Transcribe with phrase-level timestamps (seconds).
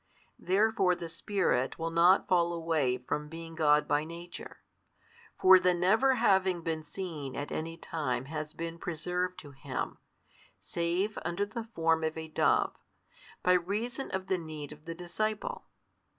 [0.39, 4.57] Therefore the Spirit will not fall away from being God by Nature:
[5.39, 9.99] for the never having been seen at any time has been preserved to Him,
[10.57, 12.73] save under the form of a dove,
[13.43, 15.65] by reason of the need of the disciple.